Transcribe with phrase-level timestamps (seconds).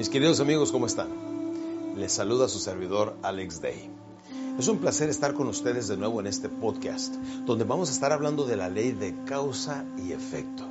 [0.00, 1.10] Mis queridos amigos, ¿cómo están?
[1.94, 3.90] Les saluda su servidor Alex Day.
[4.58, 8.10] Es un placer estar con ustedes de nuevo en este podcast, donde vamos a estar
[8.10, 10.64] hablando de la ley de causa y efecto.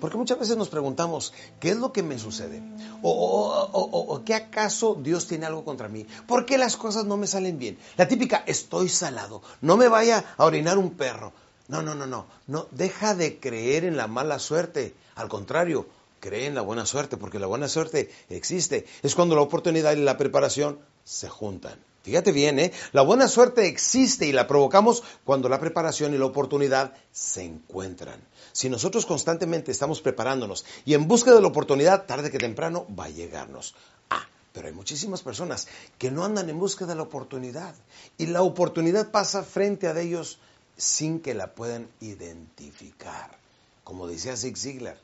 [0.00, 2.62] Porque muchas veces nos preguntamos, ¿qué es lo que me sucede?
[3.02, 6.06] ¿O, qué acaso Dios tiene algo contra mí?
[6.28, 7.78] ¿Por qué las cosas no me salen bien?
[7.96, 11.32] La típica, estoy salado, no me vaya a orinar un perro.
[11.66, 14.94] No, no, no, no, no, deja de creer en la mala suerte.
[15.16, 15.86] Al contrario,
[16.20, 18.86] cree en la buena suerte, porque la buena suerte existe.
[19.02, 21.78] Es cuando la oportunidad y la preparación se juntan.
[22.02, 22.72] Fíjate bien, ¿eh?
[22.92, 28.20] La buena suerte existe y la provocamos cuando la preparación y la oportunidad se encuentran.
[28.52, 33.04] Si nosotros constantemente estamos preparándonos y en busca de la oportunidad, tarde que temprano va
[33.04, 33.74] a llegarnos.
[34.08, 37.74] Ah, pero hay muchísimas personas que no andan en busca de la oportunidad
[38.16, 40.38] y la oportunidad pasa frente a ellos
[40.78, 43.36] sin que la puedan identificar.
[43.84, 44.98] Como decía Zig Ziglar,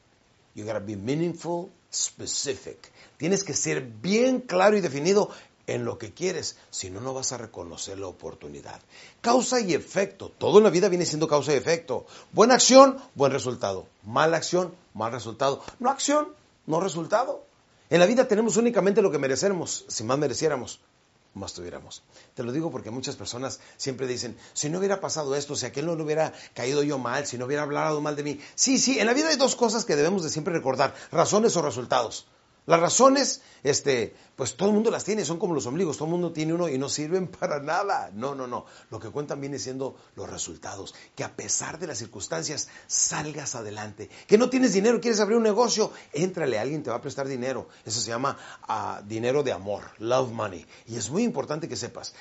[0.55, 2.91] You gotta be meaningful, specific.
[3.17, 5.31] Tienes que ser bien claro y definido
[5.67, 8.81] en lo que quieres, si no, no vas a reconocer la oportunidad.
[9.21, 10.31] Causa y efecto.
[10.37, 12.07] Todo en la vida viene siendo causa y efecto.
[12.33, 13.87] Buena acción, buen resultado.
[14.05, 15.63] Mala acción, mal resultado.
[15.79, 16.29] No acción,
[16.67, 17.45] no resultado.
[17.91, 20.81] En la vida tenemos únicamente lo que merecemos, si más mereciéramos
[21.35, 22.03] más tuviéramos.
[22.35, 25.87] Te lo digo porque muchas personas siempre dicen, si no hubiera pasado esto, si aquel
[25.87, 28.41] no le hubiera caído yo mal, si no hubiera hablado mal de mí.
[28.55, 31.63] Sí, sí, en la vida hay dos cosas que debemos de siempre recordar, razones o
[31.63, 32.27] resultados.
[32.67, 36.13] Las razones, este, pues todo el mundo las tiene, son como los ombligos, todo el
[36.13, 38.11] mundo tiene uno y no sirven para nada.
[38.15, 38.65] No, no, no.
[38.91, 44.09] Lo que cuentan viene siendo los resultados, que a pesar de las circunstancias salgas adelante.
[44.27, 47.69] Que no tienes dinero, quieres abrir un negocio, éntrale, alguien te va a prestar dinero.
[47.85, 50.67] Eso se llama ah, dinero de amor, love money.
[50.87, 52.15] Y es muy importante que sepas,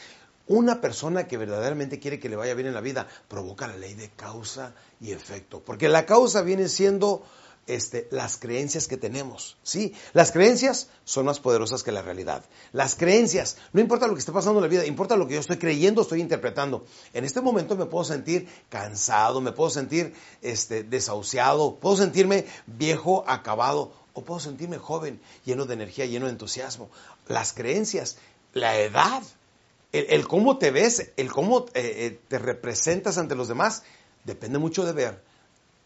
[0.47, 3.94] una persona que verdaderamente quiere que le vaya bien en la vida provoca la ley
[3.94, 7.23] de causa y efecto, porque la causa viene siendo
[7.67, 9.58] este, las creencias que tenemos.
[9.64, 9.94] ¿sí?
[10.14, 12.44] Las creencias son más poderosas que la realidad.
[12.72, 15.39] Las creencias, no importa lo que esté pasando en la vida, importa lo que yo
[15.39, 16.86] estoy creyendo, estoy interpretando.
[17.14, 23.24] En este momento me puedo sentir cansado, me puedo sentir este, desahuciado, puedo sentirme viejo,
[23.28, 26.90] acabado, o puedo sentirme joven, lleno de energía, lleno de entusiasmo.
[27.28, 28.18] Las creencias,
[28.53, 29.24] la edad,
[29.91, 33.84] el, cómo te ves, el cómo eh, eh, te representas ante los demás,
[34.24, 35.34] depende mucho de ver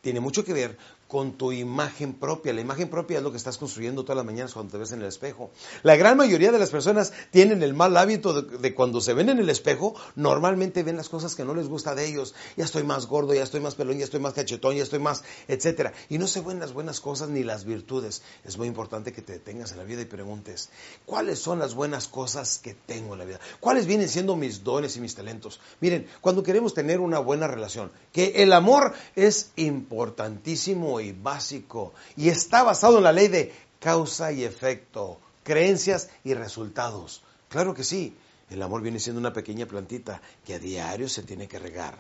[0.08, 0.78] tiene mucho que ver
[1.08, 2.54] con tu imagen propia.
[2.54, 5.02] La imagen propia es lo que estás construyendo todas las mañanas cuando te ves en
[5.02, 5.52] el espejo.
[5.84, 9.40] La gran mayoría de las personas tienen el mal hábito de, cuando se ven en
[9.40, 12.36] el espejo, normalmente ven las cosas que no les gusta de ellos.
[12.56, 15.24] Ya estoy más gordo, ya estoy más pelón, ya estoy más cachetón, ya estoy más,
[15.48, 15.94] etcétera.
[16.10, 18.22] Y no se ven las buenas cosas ni las virtudes.
[18.44, 20.70] Es muy importante que te detengas en la vida y preguntes,
[21.06, 23.40] ¿cuáles son las buenas cosas que tengo en la vida?
[23.60, 25.60] ¿Cuáles vienen siendo mis dones y mis talentos?
[25.80, 32.30] Miren, cuando queremos tener una buena relación, que el amor es importantísimo y básico y
[32.30, 37.24] está basado en la ley de causa y efecto, creencias y resultados.
[37.50, 38.16] Claro que sí,
[38.50, 41.98] el amor viene siendo una pequeña plantita que a diario se tiene que regar.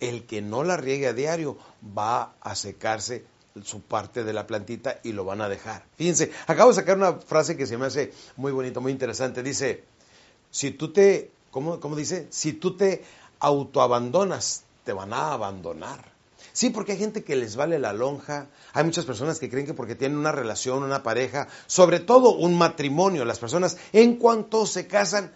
[0.00, 1.58] El que no la riegue a diario
[1.96, 3.24] va a secarse
[3.64, 5.84] su parte de la plantita y lo van a dejar.
[5.96, 9.42] Fíjense, acabo de sacar una frase que se me hace muy bonita, muy interesante.
[9.42, 9.84] Dice,
[10.50, 12.28] si tú te, ¿cómo, cómo dice?
[12.30, 13.02] Si tú te
[13.40, 16.17] autoabandonas, te van a abandonar.
[16.58, 19.74] Sí, porque hay gente que les vale la lonja, hay muchas personas que creen que
[19.74, 24.88] porque tienen una relación, una pareja, sobre todo un matrimonio, las personas en cuanto se
[24.88, 25.32] casan,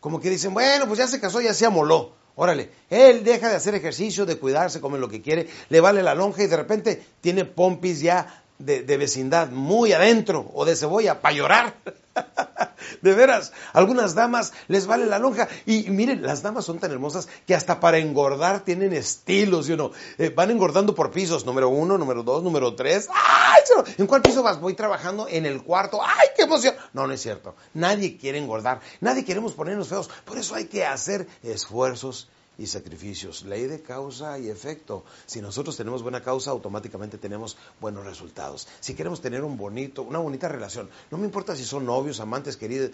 [0.00, 2.12] como que dicen, bueno, pues ya se casó, ya se amoló.
[2.34, 6.14] Órale, él deja de hacer ejercicio, de cuidarse, come lo que quiere, le vale la
[6.14, 11.34] lonja y de repente tiene pompis ya de, vecindad muy adentro o de cebolla para
[11.34, 11.74] llorar.
[13.02, 15.48] De veras, algunas damas les vale la lonja.
[15.66, 19.76] Y, miren, las damas son tan hermosas que hasta para engordar tienen estilos, ¿sí
[20.18, 23.08] eh, van engordando por pisos, número uno, número dos, número tres.
[23.12, 23.62] ¡Ay!
[23.98, 24.60] ¿En cuál piso vas?
[24.60, 26.00] Voy trabajando en el cuarto.
[26.02, 26.74] ¡Ay, qué emoción!
[26.92, 27.54] No, no es cierto.
[27.74, 28.80] Nadie quiere engordar.
[29.00, 30.08] Nadie queremos ponernos feos.
[30.24, 32.28] Por eso hay que hacer esfuerzos
[32.58, 33.44] y sacrificios.
[33.44, 35.04] Ley de causa y efecto.
[35.26, 38.66] Si nosotros tenemos buena causa, automáticamente tenemos buenos resultados.
[38.80, 42.56] Si queremos tener un bonito, una bonita relación, no me importa si son novios, amantes,
[42.56, 42.90] queridos,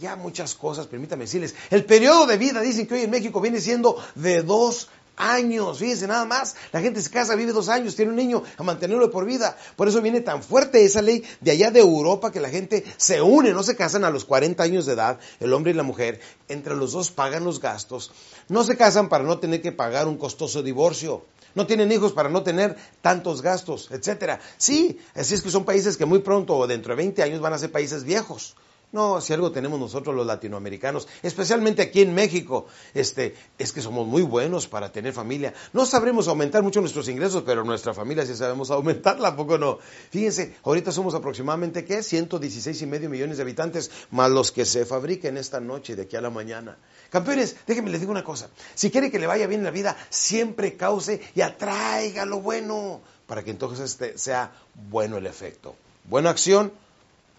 [0.00, 1.54] ya muchas cosas, permítame decirles.
[1.70, 6.06] El periodo de vida, dicen que hoy en México viene siendo de dos años, fíjense
[6.06, 9.24] nada más, la gente se casa, vive dos años, tiene un niño a mantenerlo por
[9.24, 9.56] vida.
[9.76, 13.20] Por eso viene tan fuerte esa ley de allá de Europa que la gente se
[13.20, 16.20] une, no se casan a los 40 años de edad, el hombre y la mujer,
[16.48, 18.12] entre los dos pagan los gastos,
[18.48, 21.24] no se casan para no tener que pagar un costoso divorcio.
[21.54, 24.40] No tienen hijos para no tener tantos gastos, etcétera.
[24.56, 27.52] Sí, así es que son países que muy pronto o dentro de 20 años van
[27.52, 28.56] a ser países viejos
[28.94, 34.06] No, si algo tenemos nosotros los latinoamericanos, especialmente aquí en México, este, es que somos
[34.06, 35.52] muy buenos para tener familia.
[35.72, 39.80] No sabremos aumentar mucho nuestros ingresos, pero nuestra familia sí sabemos aumentarla, ¿a poco no?
[40.10, 42.04] Fíjense, ahorita somos aproximadamente, ¿qué?
[42.04, 46.14] 116 y medio millones de habitantes, más los que se fabriquen esta noche de aquí
[46.14, 46.78] a la mañana.
[47.10, 48.48] Campeones, déjenme les digo una cosa.
[48.76, 53.00] Si quiere que le vaya bien en la vida, siempre cause y atraiga lo bueno,
[53.26, 54.52] para que entonces este sea
[54.88, 55.74] bueno el efecto.
[56.04, 56.72] Buena acción,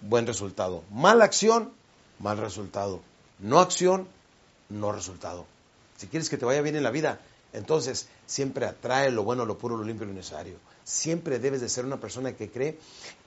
[0.08, 0.84] buen resultado.
[0.92, 1.72] Mala acción,
[2.20, 3.02] mal resultado.
[3.40, 4.08] No acción,
[4.70, 5.46] no resultado.
[5.98, 7.20] Si quieres que te vaya bien en la vida,
[7.54, 11.68] entonces siempre atrae lo bueno, lo puro, lo limpio y lo necesario siempre debes de
[11.68, 12.78] ser una persona que cree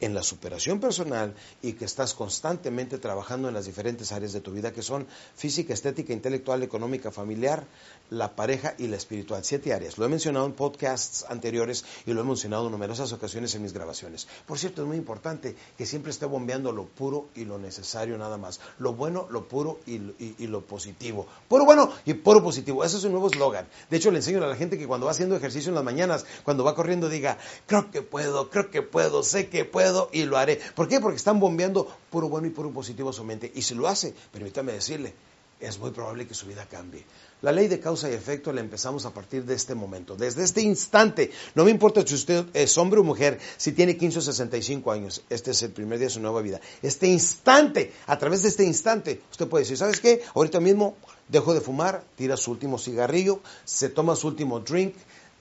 [0.00, 4.52] en la superación personal y que estás constantemente trabajando en las diferentes áreas de tu
[4.52, 7.66] vida que son física, estética, intelectual, económica, familiar,
[8.10, 9.44] la pareja y la espiritual.
[9.44, 9.98] Siete áreas.
[9.98, 13.72] Lo he mencionado en podcasts anteriores y lo he mencionado en numerosas ocasiones en mis
[13.72, 14.28] grabaciones.
[14.46, 18.38] Por cierto, es muy importante que siempre esté bombeando lo puro y lo necesario nada
[18.38, 18.60] más.
[18.78, 19.96] Lo bueno, lo puro y,
[20.38, 21.26] y lo positivo.
[21.48, 22.84] Puro bueno y puro positivo.
[22.84, 23.66] Ese es un nuevo eslogan.
[23.90, 26.26] De hecho, le enseño a la gente que cuando va haciendo ejercicio en las mañanas,
[26.42, 30.36] cuando va corriendo, diga, creo que puedo, creo que puedo, sé que puedo y lo
[30.36, 30.60] haré.
[30.74, 31.00] ¿Por qué?
[31.00, 33.52] Porque están bombeando puro bueno y puro positivo a su mente.
[33.54, 35.14] Y si lo hace, permítame decirle,
[35.60, 37.04] es muy probable que su vida cambie.
[37.40, 40.60] La ley de causa y efecto la empezamos a partir de este momento, desde este
[40.60, 41.30] instante.
[41.54, 45.22] No me importa si usted es hombre o mujer, si tiene 15 o 65 años,
[45.30, 46.60] este es el primer día de su nueva vida.
[46.82, 50.22] Este instante, a través de este instante, usted puede decir, ¿sabes qué?
[50.34, 50.96] Ahorita mismo
[51.28, 54.94] dejo de fumar, tira su último cigarrillo, se toma su último drink,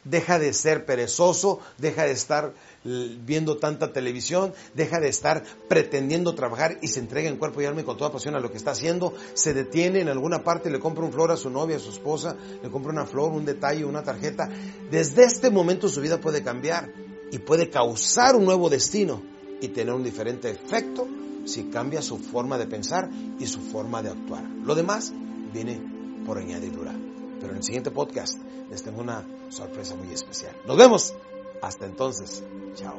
[0.10, 6.78] deja de ser perezoso, deja de estar viendo tanta televisión, deja de estar pretendiendo trabajar
[6.82, 8.72] y se entrega en cuerpo y alma y con toda pasión a lo que está
[8.72, 11.92] haciendo, se detiene en alguna parte, le compra un flor a su novia, a su
[11.92, 14.50] esposa, le compra una flor, un detalle, una tarjeta.
[14.90, 16.92] Desde este momento su vida puede cambiar
[17.32, 19.22] y puede causar un nuevo destino
[19.60, 21.08] y tener un diferente efecto
[21.46, 24.44] si cambia su forma de pensar y su forma de actuar.
[24.64, 25.14] Lo demás
[25.54, 25.82] viene
[26.26, 26.94] por añadidura.
[27.40, 28.38] Pero en el siguiente podcast
[28.70, 30.56] les tengo una sorpresa muy especial.
[30.66, 31.16] Nos vemos.
[31.62, 32.44] Hasta entonces.
[32.76, 32.96] Chao.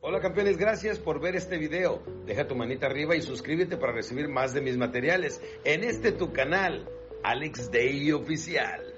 [0.00, 2.02] Hola campeones, gracias por ver este video.
[2.26, 6.30] Deja tu manita arriba y suscríbete para recibir más de mis materiales en este tu
[6.32, 6.86] canal,
[7.22, 8.93] Alex Day Oficial.